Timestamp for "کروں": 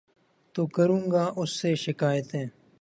0.75-1.03